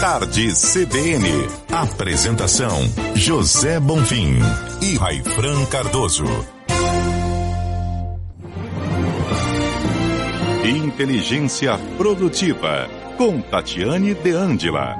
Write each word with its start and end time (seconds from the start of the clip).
Tarde 0.00 0.54
CBN. 0.54 1.26
Apresentação: 1.74 2.78
José 3.16 3.80
Bonfim 3.80 4.38
e 4.80 4.96
Raifran 4.96 5.66
Cardoso. 5.66 6.24
Inteligência 10.64 11.72
Produtiva, 11.96 12.86
com 13.16 13.42
Tatiane 13.42 14.14
De 14.14 14.30
Angela. 14.30 14.94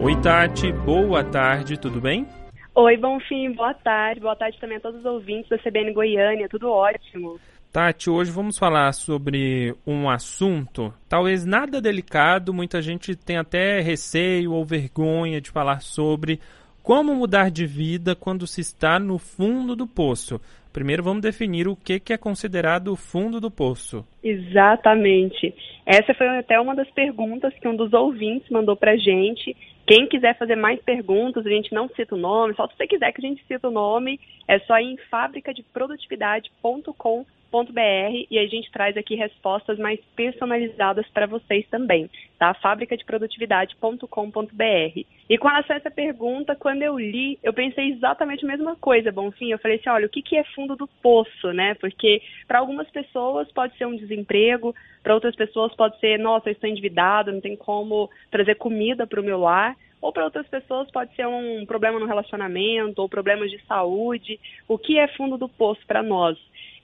Oi, 0.00 0.14
Tati, 0.22 0.70
boa 0.72 1.24
tarde, 1.24 1.76
tudo 1.76 2.00
bem? 2.00 2.28
Oi, 2.76 2.96
Bonfim, 2.96 3.50
boa 3.54 3.74
tarde. 3.74 4.20
Boa 4.20 4.36
tarde 4.36 4.56
também 4.60 4.76
a 4.76 4.80
todos 4.80 5.00
os 5.00 5.04
ouvintes 5.04 5.50
da 5.50 5.58
CBN 5.58 5.92
Goiânia, 5.92 6.48
tudo 6.48 6.70
ótimo. 6.70 7.40
Tati, 7.70 8.08
hoje 8.08 8.30
vamos 8.30 8.58
falar 8.58 8.92
sobre 8.92 9.74
um 9.86 10.08
assunto, 10.08 10.90
talvez 11.06 11.44
nada 11.44 11.82
delicado, 11.82 12.54
muita 12.54 12.80
gente 12.80 13.14
tem 13.14 13.36
até 13.36 13.80
receio 13.80 14.54
ou 14.54 14.64
vergonha 14.64 15.38
de 15.38 15.50
falar 15.50 15.82
sobre 15.82 16.40
como 16.82 17.14
mudar 17.14 17.50
de 17.50 17.66
vida 17.66 18.16
quando 18.16 18.46
se 18.46 18.62
está 18.62 18.98
no 18.98 19.18
fundo 19.18 19.76
do 19.76 19.86
poço. 19.86 20.40
Primeiro 20.72 21.02
vamos 21.02 21.20
definir 21.20 21.68
o 21.68 21.76
que 21.76 22.00
é 22.10 22.16
considerado 22.16 22.88
o 22.88 22.96
fundo 22.96 23.38
do 23.38 23.50
poço. 23.50 24.02
Exatamente. 24.24 25.54
Essa 25.84 26.14
foi 26.14 26.26
até 26.38 26.58
uma 26.58 26.74
das 26.74 26.90
perguntas 26.92 27.52
que 27.60 27.68
um 27.68 27.76
dos 27.76 27.92
ouvintes 27.92 28.48
mandou 28.48 28.76
para 28.76 28.96
gente. 28.96 29.54
Quem 29.86 30.06
quiser 30.06 30.38
fazer 30.38 30.56
mais 30.56 30.80
perguntas, 30.80 31.44
a 31.44 31.50
gente 31.50 31.74
não 31.74 31.86
cita 31.90 32.14
o 32.14 32.18
nome, 32.18 32.54
só 32.54 32.66
se 32.66 32.74
você 32.78 32.86
quiser 32.86 33.12
que 33.12 33.20
a 33.24 33.28
gente 33.28 33.44
cita 33.46 33.68
o 33.68 33.72
nome, 33.72 34.18
é 34.46 34.58
só 34.60 34.78
ir 34.78 34.92
em 34.92 34.96
fabricadeprodutividade.com 35.10 37.26
www.fábrica.com.br 37.50 38.26
e 38.30 38.38
a 38.38 38.46
gente 38.46 38.70
traz 38.70 38.96
aqui 38.96 39.14
respostas 39.14 39.78
mais 39.78 39.98
personalizadas 40.14 41.06
para 41.08 41.26
vocês 41.26 41.66
também, 41.68 42.08
tá? 42.38 42.54
fabricadeprodutividade.com.br. 42.54 45.00
E 45.28 45.38
com 45.38 45.48
relação 45.48 45.74
a 45.74 45.78
essa 45.78 45.90
pergunta, 45.90 46.54
quando 46.54 46.82
eu 46.82 46.96
li, 46.98 47.38
eu 47.42 47.52
pensei 47.52 47.90
exatamente 47.90 48.44
a 48.44 48.48
mesma 48.48 48.76
coisa, 48.76 49.12
Bonfim. 49.12 49.50
Eu 49.50 49.58
falei 49.58 49.78
assim, 49.78 49.90
olha, 49.90 50.06
o 50.06 50.10
que, 50.10 50.22
que 50.22 50.36
é 50.36 50.44
fundo 50.54 50.76
do 50.76 50.86
poço, 51.02 51.52
né? 51.52 51.74
Porque 51.74 52.22
para 52.46 52.60
algumas 52.60 52.88
pessoas 52.90 53.50
pode 53.52 53.76
ser 53.76 53.86
um 53.86 53.96
desemprego, 53.96 54.74
para 55.02 55.14
outras 55.14 55.34
pessoas 55.34 55.74
pode 55.74 55.98
ser, 56.00 56.18
nossa, 56.18 56.48
eu 56.48 56.52
estou 56.52 56.68
endividado, 56.68 57.32
não 57.32 57.40
tem 57.40 57.56
como 57.56 58.10
trazer 58.30 58.56
comida 58.56 59.06
para 59.06 59.20
o 59.20 59.24
meu 59.24 59.38
lar 59.38 59.74
ou 60.00 60.12
para 60.12 60.24
outras 60.24 60.46
pessoas 60.46 60.88
pode 60.92 61.12
ser 61.16 61.26
um 61.26 61.66
problema 61.66 61.98
no 61.98 62.06
relacionamento 62.06 63.02
ou 63.02 63.08
problemas 63.08 63.50
de 63.50 63.58
saúde. 63.66 64.38
O 64.68 64.78
que 64.78 64.96
é 64.96 65.08
fundo 65.08 65.36
do 65.36 65.48
poço 65.48 65.84
para 65.86 66.04
nós? 66.04 66.38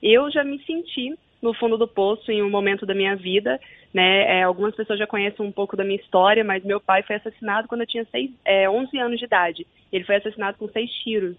Eu 0.07 0.29
já 0.29 0.43
me 0.43 0.59
senti 0.65 1.17
no 1.41 1.51
fundo 1.55 1.79
do 1.79 1.87
poço 1.87 2.31
em 2.31 2.43
um 2.43 2.49
momento 2.49 2.85
da 2.85 2.93
minha 2.93 3.15
vida, 3.15 3.59
né? 3.91 4.39
É, 4.39 4.43
algumas 4.43 4.75
pessoas 4.75 4.99
já 4.99 5.07
conhecem 5.07 5.43
um 5.43 5.51
pouco 5.51 5.75
da 5.75 5.83
minha 5.83 5.99
história, 5.99 6.43
mas 6.43 6.63
meu 6.63 6.79
pai 6.79 7.01
foi 7.01 7.15
assassinado 7.15 7.67
quando 7.67 7.81
eu 7.81 7.87
tinha 7.87 8.05
seis, 8.11 8.29
é, 8.45 8.69
11 8.69 8.95
anos 8.99 9.17
de 9.17 9.25
idade. 9.25 9.65
Ele 9.91 10.03
foi 10.03 10.17
assassinado 10.17 10.59
com 10.59 10.69
seis 10.69 10.91
tiros. 11.03 11.35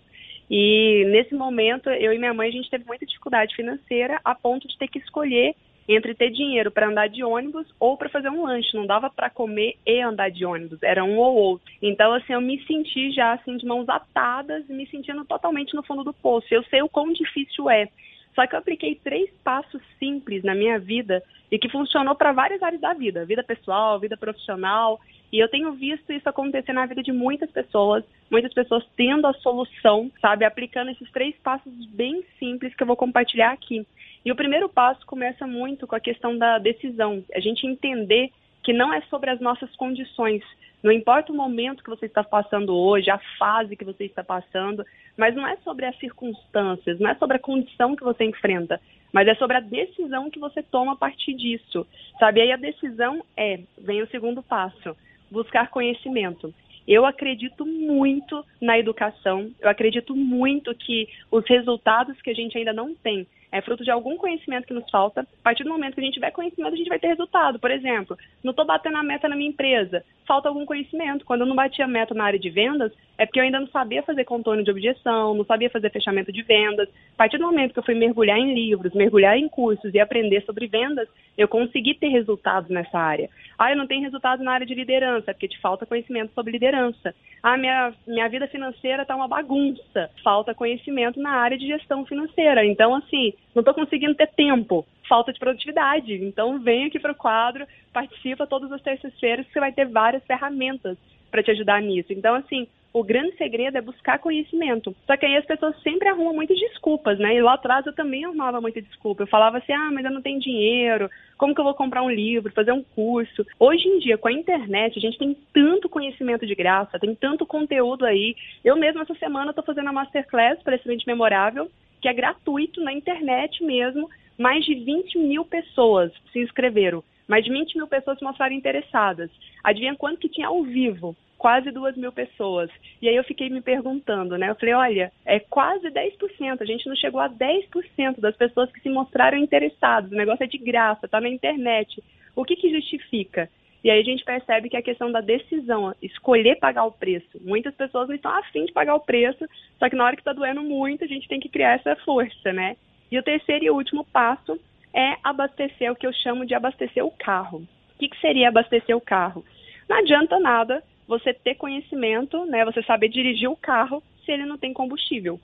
E 0.51 1.05
nesse 1.07 1.33
momento, 1.33 1.89
eu 1.91 2.13
e 2.13 2.19
minha 2.19 2.35
mãe, 2.35 2.49
a 2.49 2.53
gente 2.53 2.69
teve 2.69 2.85
muita 2.85 3.07
dificuldade 3.07 3.55
financeira 3.55 4.21
a 4.25 4.35
ponto 4.35 4.67
de 4.67 4.77
ter 4.77 4.89
que 4.89 4.99
escolher 4.99 5.55
entre 5.89 6.13
ter 6.17 6.31
dinheiro 6.31 6.73
para 6.73 6.89
andar 6.89 7.09
de 7.09 7.23
ônibus 7.23 7.69
ou 7.79 7.97
para 7.97 8.09
fazer 8.09 8.31
um 8.31 8.43
lanche. 8.43 8.77
Não 8.77 8.85
dava 8.85 9.09
para 9.09 9.31
comer 9.31 9.77
e 9.87 10.01
andar 10.01 10.29
de 10.29 10.45
ônibus, 10.45 10.83
era 10.83 11.05
um 11.05 11.17
ou 11.19 11.37
outro. 11.37 11.73
Então, 11.81 12.13
assim, 12.13 12.33
eu 12.33 12.41
me 12.41 12.61
senti 12.67 13.13
já 13.13 13.35
assim 13.35 13.57
de 13.57 13.65
mãos 13.65 13.89
atadas, 13.89 14.67
me 14.67 14.89
sentindo 14.89 15.25
totalmente 15.25 15.73
no 15.73 15.85
fundo 15.85 16.03
do 16.03 16.13
poço. 16.13 16.49
Eu 16.51 16.65
sei 16.65 16.83
o 16.83 16.89
quão 16.89 17.13
difícil 17.13 17.71
é. 17.71 17.89
Só 18.37 18.47
que 18.47 18.55
eu 18.55 18.59
apliquei 18.59 18.95
três 18.95 19.31
passos 19.43 19.81
simples 19.99 20.45
na 20.45 20.55
minha 20.55 20.79
vida 20.79 21.23
e 21.51 21.59
que 21.59 21.71
funcionou 21.71 22.15
para 22.15 22.33
várias 22.33 22.63
áreas 22.63 22.83
da 22.83 22.93
vida, 22.93 23.25
vida 23.25 23.43
pessoal, 23.43 23.99
vida 23.99 24.15
profissional. 24.15 25.01
E 25.33 25.39
eu 25.39 25.49
tenho 25.49 25.73
visto 25.73 26.13
isso 26.13 26.29
acontecer 26.29 26.75
na 26.75 26.85
vida 26.85 27.03
de 27.03 27.13
muitas 27.13 27.51
pessoas, 27.51 28.05
muitas 28.31 28.53
pessoas 28.53 28.85
tendo 28.95 29.27
a 29.27 29.33
solução, 29.33 30.13
sabe, 30.21 30.45
aplicando 30.45 30.91
esses 30.91 31.11
três 31.13 31.35
passos 31.39 31.73
bem 31.87 32.23
simples 32.39 32.75
que 32.75 32.83
eu 32.83 32.87
vou 32.87 32.97
compartilhar 32.97 33.53
aqui. 33.53 33.87
E 34.23 34.31
o 34.31 34.37
primeiro 34.37 34.69
passo 34.69 35.07
começa 35.07 35.47
muito 35.47 35.87
com 35.87 35.97
a 35.97 36.01
questão 36.01 36.37
da 36.37 36.59
decisão, 36.59 37.25
a 37.35 37.41
gente 37.41 37.67
entender 37.67 38.31
que 38.63 38.73
não 38.73 38.93
é 38.93 39.01
sobre 39.03 39.31
as 39.31 39.41
nossas 39.41 39.75
condições, 39.77 40.43
não 40.83 40.93
importa 40.93 41.33
o 41.33 41.37
momento 41.37 41.83
que 41.83 41.91
você 41.91 42.07
está 42.07 42.23
passando 42.23 42.75
hoje, 42.75 43.11
a 43.11 43.19
fase 43.39 43.77
que 43.77 43.85
você 43.85 44.05
está 44.05 44.23
passando, 44.23 44.85
mas 45.17 45.35
não 45.35 45.47
é 45.47 45.57
sobre 45.59 45.87
as 45.87 45.99
circunstâncias, 45.99 47.01
não 47.01 47.11
é 47.11 47.15
sobre 47.15 47.37
a 47.37 47.41
condição 47.41 47.97
que 47.97 48.05
você 48.05 48.25
enfrenta, 48.25 48.81
mas 49.13 49.27
é 49.27 49.35
sobre 49.35 49.57
a 49.57 49.61
decisão 49.61 50.31
que 50.31 50.39
você 50.39 50.63
toma 50.63 50.93
a 50.93 50.97
partir 50.97 51.35
disso. 51.35 51.87
Sabe? 52.19 52.41
Aí 52.41 52.53
a 52.53 52.57
decisão 52.57 53.25
é, 53.37 53.61
vem 53.79 54.03
o 54.03 54.09
segundo 54.09 54.43
passo, 54.43 54.97
buscar 55.31 55.71
conhecimento. 55.71 56.53
Eu 56.87 57.05
acredito 57.05 57.67
muito 57.67 58.45
na 58.61 58.79
educação, 58.79 59.51
eu 59.61 59.69
acredito 59.69 60.15
muito 60.15 60.73
que 60.75 61.09
os 61.33 61.45
resultados 61.49 62.21
que 62.23 62.31
a 62.31 62.35
gente 62.35 62.57
ainda 62.57 62.73
não 62.73 62.95
tem 62.95 63.27
é 63.57 63.63
fruto 63.63 63.83
de 63.83 63.91
algum 63.91 64.17
conhecimento 64.17 64.67
que 64.67 64.75
nos 64.75 64.89
falta. 64.91 65.23
A 65.23 65.43
partir 65.43 65.65
do 65.65 65.71
momento 65.71 65.95
que 65.95 66.01
a 66.01 66.05
gente 66.05 66.15
tiver 66.15 66.31
conhecimento, 66.31 66.75
a 66.75 66.77
gente 66.77 66.89
vai 66.89 66.99
ter 66.99 67.09
resultado. 67.09 67.59
Por 67.59 67.71
exemplo, 67.71 68.17
não 68.45 68.51
estou 68.51 68.67
batendo 68.67 68.99
a 68.99 69.03
meta 69.03 69.29
na 69.29 69.37
minha 69.37 69.49
empresa, 69.49 70.05
falta 70.27 70.49
algum 70.49 70.67
conhecimento. 70.67 71.25
Quando 71.25 71.41
eu 71.43 71.47
não 71.47 71.57
bati 71.57 71.81
a 71.81 71.87
meta 71.87 72.13
na 72.13 72.25
área 72.25 72.39
de 72.39 72.51
vendas, 72.51 72.93
é 73.17 73.25
porque 73.25 73.41
eu 73.41 73.45
ainda 73.45 73.61
não 73.61 73.69
sabia 73.69 74.03
fazer 74.03 74.25
contorno 74.25 74.63
de 74.63 74.71
objeção, 74.71 75.35
não 75.35 75.45
sabia 75.45 75.71
fazer 75.71 75.91
fechamento 75.91 76.31
de 76.31 76.43
vendas. 76.43 76.89
A 77.15 77.17
partir 77.17 77.39
do 77.39 77.47
momento 77.47 77.73
que 77.73 77.79
eu 77.79 77.85
fui 77.85 77.95
mergulhar 77.95 78.39
em 78.39 78.55
livros, 78.55 78.93
mergulhar 78.93 79.39
em 79.39 79.49
cursos 79.49 79.95
e 79.95 79.99
aprender 79.99 80.43
sobre 80.43 80.67
vendas, 80.67 81.09
eu 81.37 81.49
consegui 81.49 81.95
ter 81.95 82.09
resultados 82.09 82.69
nessa 82.71 82.99
área. 82.99 83.31
Ah, 83.59 83.71
eu 83.71 83.77
não 83.77 83.87
tenho 83.87 84.03
resultado 84.03 84.43
na 84.43 84.53
área 84.53 84.67
de 84.67 84.75
liderança, 84.75 85.31
é 85.31 85.35
porque 85.35 85.49
te 85.49 85.59
falta 85.61 85.87
conhecimento 85.87 86.33
sobre 86.35 86.53
liderança. 86.53 87.15
Ah, 87.43 87.57
minha, 87.57 87.93
minha 88.07 88.29
vida 88.29 88.47
financeira 88.49 89.03
está 89.03 89.17
uma 89.17 89.29
bagunça, 89.29 90.11
falta 90.23 90.55
conhecimento 90.55 91.21
na 91.21 91.31
área 91.31 91.57
de 91.57 91.67
gestão 91.67 92.05
financeira. 92.05 92.65
Então, 92.65 92.95
assim, 92.95 93.33
não 93.55 93.61
estou 93.61 93.75
conseguindo 93.75 94.15
ter 94.15 94.29
tempo, 94.29 94.87
falta 95.09 95.33
de 95.33 95.39
produtividade. 95.39 96.15
Então, 96.15 96.59
vem 96.59 96.85
aqui 96.85 96.99
para 96.99 97.13
o 97.13 97.17
quadro, 97.17 97.67
participa 97.93 98.47
todas 98.47 98.71
as 98.73 98.83
terças-feiras, 98.83 99.47
que 99.47 99.53
você 99.53 99.61
vai 99.61 99.73
ter 99.73 99.87
várias 99.87 100.25
ferramentas 100.25 100.97
para 101.31 101.43
te 101.43 101.51
ajudar 101.51 101.81
nisso. 101.81 102.13
Então, 102.13 102.35
assim, 102.35 102.69
o 102.93 103.05
grande 103.05 103.37
segredo 103.37 103.77
é 103.77 103.81
buscar 103.83 104.19
conhecimento. 104.19 104.97
Só 105.07 105.19
que 105.19 105.27
aí 105.27 105.37
as 105.37 105.45
pessoas 105.45 105.79
sempre 105.83 106.09
arrumam 106.09 106.33
muitas 106.33 106.59
desculpas, 106.59 107.19
né? 107.19 107.35
E 107.35 107.43
lá 107.43 107.53
atrás 107.53 107.85
eu 107.85 107.95
também 107.95 108.25
arrumava 108.25 108.59
muita 108.59 108.81
desculpa. 108.81 109.23
Eu 109.23 109.27
falava 109.27 109.59
assim, 109.59 109.73
ah, 109.75 109.91
mas 109.93 110.05
eu 110.07 110.11
não 110.11 110.23
tenho 110.23 110.41
dinheiro, 110.41 111.11
como 111.37 111.55
que 111.55 111.61
eu 111.61 111.65
vou 111.65 111.75
comprar 111.75 112.03
um 112.03 112.11
livro, 112.11 112.53
fazer 112.55 112.73
um 112.73 112.83
curso? 112.83 113.47
Hoje 113.61 113.87
em 113.87 113.99
dia, 113.99 114.17
com 114.17 114.29
a 114.29 114.33
internet, 114.33 114.97
a 114.97 115.01
gente 115.01 115.19
tem 115.19 115.37
tanto 115.53 115.91
conhecimento 115.91 116.47
de 116.47 116.55
graça, 116.55 116.99
tem 116.99 117.15
tanto 117.15 117.45
conteúdo 117.45 118.07
aí. 118.07 118.35
Eu 118.65 118.77
mesma 118.77 119.03
essa 119.03 119.15
semana 119.17 119.51
estou 119.51 119.63
fazendo 119.63 119.91
a 119.91 119.93
Masterclass 119.93 120.63
para 120.63 120.77
Excelente 120.77 121.07
Memorável, 121.07 121.71
que 122.07 122.11
é 122.11 122.13
gratuito 122.13 122.81
na 122.81 122.93
internet 122.93 123.65
mesmo. 123.65 124.09
Mais 124.39 124.65
de 124.65 124.77
20 124.77 125.19
mil 125.19 125.45
pessoas 125.45 126.13
se 126.33 126.39
inscreveram. 126.39 127.03
Mais 127.27 127.45
de 127.45 127.51
20 127.51 127.77
mil 127.77 127.89
pessoas 127.89 128.17
se 128.17 128.25
mostraram 128.25 128.55
interessadas. 128.55 129.29
Adivinha 129.65 129.97
quanto 129.97 130.21
que 130.21 130.29
tinha 130.29 130.47
ao 130.47 130.63
vivo? 130.63 131.17
quase 131.37 131.71
duas 131.71 131.95
mil 131.97 132.11
pessoas. 132.11 132.71
E 133.01 133.09
aí 133.09 133.15
eu 133.15 133.23
fiquei 133.23 133.51
me 133.51 133.61
perguntando, 133.61 134.39
né? 134.39 134.49
Eu 134.49 134.55
falei, 134.55 134.75
olha, 134.75 135.13
é 135.25 135.39
quase 135.39 135.89
10%, 135.91 136.61
a 136.61 136.65
gente 136.65 136.89
não 136.89 136.97
chegou 136.97 137.21
a 137.21 137.29
10% 137.29 138.19
das 138.19 138.35
pessoas 138.35 138.73
que 138.73 138.81
se 138.81 138.89
mostraram 138.89 139.37
interessadas. 139.37 140.11
O 140.11 140.17
negócio 140.17 140.45
é 140.45 140.47
de 140.47 140.57
graça, 140.57 141.07
tá 141.07 141.21
na 141.21 141.29
internet. 141.29 142.03
O 142.35 142.43
que, 142.43 142.57
que 142.57 142.73
justifica? 142.73 143.51
E 143.87 143.91
aí 143.91 144.01
a 144.01 144.05
gente 144.05 144.25
percebe 144.25 144.69
que 144.69 144.77
a 144.77 144.83
questão 144.83 145.13
da 145.13 145.21
decisão, 145.21 145.95
escolher 146.03 146.57
pagar 146.57 146.87
o 146.87 146.91
preço. 146.91 147.41
Muitas 147.41 147.73
pessoas 147.73 148.09
não 148.09 148.17
estão 148.17 148.33
afim 148.33 148.65
de 148.65 148.73
pagar 148.73 148.97
o 148.97 149.01
preço, 149.01 149.47
só 149.79 149.89
que 149.89 149.95
na 149.95 150.05
hora 150.05 150.17
que 150.17 150.23
está 150.23 150.33
doendo 150.33 150.61
muito, 150.61 151.05
a 151.05 151.07
gente 151.07 151.29
tem 151.29 151.39
que 151.39 151.49
criar 151.49 151.75
essa 151.75 151.95
força, 152.05 152.53
né? 152.53 152.77
E 153.13 153.17
o 153.17 153.23
terceiro 153.23 153.65
e 153.65 153.71
último 153.71 154.05
passo 154.05 154.59
é 154.93 155.15
abastecer, 155.23 155.93
o 155.93 155.95
que 155.95 156.05
eu 156.05 156.13
chamo 156.13 156.45
de 156.45 156.53
abastecer 156.53 157.07
o 157.07 157.13
carro. 157.13 157.59
O 157.59 157.99
que, 158.01 158.09
que 158.09 158.21
seria 158.21 158.49
abastecer 158.49 158.97
o 158.97 159.01
carro? 159.01 159.45
Não 159.89 159.99
adianta 159.99 160.41
nada 160.41 160.83
você 161.07 161.33
ter 161.33 161.55
conhecimento, 161.55 162.45
né, 162.45 162.65
você 162.65 162.83
saber 162.83 163.09
dirigir 163.09 163.49
o 163.49 163.55
carro 163.55 164.03
se 164.25 164.33
ele 164.33 164.47
não 164.47 164.59
tem 164.59 164.73
combustível. 164.73 165.39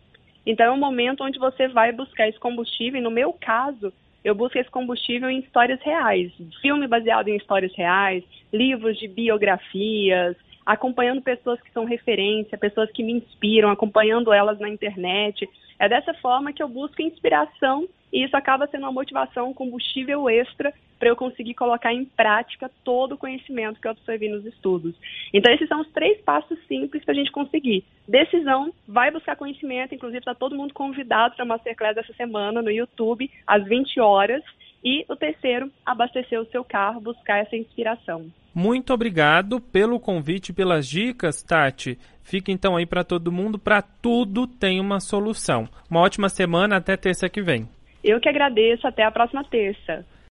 Então 0.45 0.67
é 0.67 0.71
um 0.73 0.81
momento 0.81 1.23
onde 1.23 1.39
você 1.39 1.69
vai 1.69 1.93
buscar 1.93 2.27
esse 2.27 2.41
combustível, 2.41 2.99
e 2.99 3.05
no 3.05 3.09
meu 3.09 3.33
caso, 3.33 3.93
eu 4.25 4.35
busco 4.35 4.59
esse 4.59 4.71
combustível 4.71 5.29
em 5.29 5.41
histórias 5.41 5.81
reais, 5.83 6.33
filme 6.61 6.87
baseado 6.87 7.29
em 7.29 7.37
histórias 7.37 7.75
reais, 7.75 8.23
livros 8.53 8.99
de 8.99 9.09
biografias, 9.09 10.37
acompanhando 10.65 11.21
pessoas 11.21 11.61
que 11.61 11.73
são 11.73 11.85
referência, 11.85 12.57
pessoas 12.57 12.91
que 12.93 13.03
me 13.03 13.13
inspiram, 13.13 13.71
acompanhando 13.71 14.33
elas 14.33 14.59
na 14.61 14.69
internet. 14.69 15.49
É 15.79 15.89
dessa 15.89 16.15
forma 16.15 16.53
que 16.53 16.63
eu 16.63 16.69
busco 16.69 17.03
inspiração 17.03 17.89
e 18.13 18.25
isso 18.25 18.37
acaba 18.37 18.67
sendo 18.69 18.83
uma 18.83 18.93
motivação, 18.93 19.51
um 19.51 19.55
combustível 19.55 20.29
extra 20.29 20.73
para 21.03 21.09
eu 21.09 21.17
conseguir 21.17 21.55
colocar 21.55 21.93
em 21.93 22.05
prática 22.05 22.71
todo 22.85 23.17
o 23.17 23.19
conhecimento 23.19 23.81
que 23.81 23.89
eu 23.89 23.91
absorvi 23.91 24.29
nos 24.29 24.47
estudos. 24.47 24.95
Então, 25.35 25.53
esses 25.53 25.67
são 25.67 25.81
os 25.81 25.91
três 25.91 26.21
passos 26.21 26.57
simples 26.69 27.05
para 27.05 27.13
a 27.13 27.17
gente 27.17 27.33
conseguir. 27.33 27.85
Decisão, 28.07 28.73
vai 28.87 29.11
buscar 29.11 29.35
conhecimento, 29.35 29.97
inclusive 29.97 30.21
está 30.21 30.33
todo 30.33 30.55
mundo 30.55 30.73
convidado 30.73 31.35
para 31.35 31.45
a 31.45 31.49
Masterclass 31.49 31.97
essa 31.97 32.13
semana 32.13 32.63
no 32.63 32.71
YouTube, 32.71 33.29
às 33.45 33.65
20 33.65 33.99
horas. 33.99 34.45
E 34.85 35.05
o 35.09 35.17
terceiro, 35.17 35.73
abastecer 35.85 36.41
o 36.41 36.47
seu 36.47 36.63
carro, 36.63 37.01
buscar 37.01 37.39
essa 37.39 37.57
inspiração. 37.57 38.31
Muito 38.55 38.95
obrigado 38.95 39.61
pelo 39.61 39.99
convite 39.99 40.51
e 40.51 40.55
pelas 40.55 40.87
dicas, 40.87 41.43
Tati. 41.43 41.99
Fica 42.23 42.53
então 42.53 42.77
aí 42.77 42.87
para 42.87 43.03
todo 43.03 43.33
mundo, 43.33 43.59
para 43.59 43.83
tudo 43.83 44.47
tem 44.47 44.79
uma 44.79 45.01
solução. 45.01 45.69
Uma 45.91 45.99
ótima 45.99 46.29
semana, 46.29 46.77
até 46.77 46.97
terça 46.97 47.29
que 47.29 47.43
vem. 47.43 47.69
Eu 48.05 48.21
que 48.21 48.29
agradeço, 48.29 48.87
até 48.87 49.03
a 49.03 49.11
próxima 49.11 49.43
terça. 49.43 50.07